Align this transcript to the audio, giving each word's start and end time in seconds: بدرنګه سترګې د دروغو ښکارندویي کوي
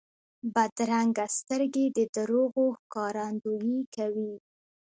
بدرنګه 0.53 1.25
سترګې 1.37 1.85
د 1.97 1.99
دروغو 2.15 2.65
ښکارندویي 2.79 3.79
کوي 3.95 4.33